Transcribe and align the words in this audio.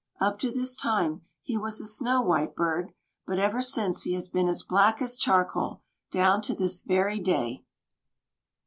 Up 0.19 0.39
to 0.39 0.49
this 0.51 0.75
time, 0.75 1.21
he 1.43 1.59
was 1.59 1.79
a 1.79 1.85
snow 1.85 2.23
white 2.23 2.55
bird; 2.55 2.91
but 3.27 3.37
ever 3.37 3.61
since 3.61 4.01
he 4.01 4.13
has 4.13 4.29
been 4.29 4.47
as 4.47 4.63
black 4.63 4.99
as 4.99 5.15
charcoal, 5.15 5.83
down 6.09 6.41
to 6.41 6.55
this 6.55 6.81
very 6.81 7.19
day. 7.19 7.63